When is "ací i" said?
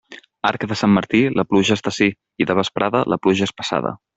1.97-2.51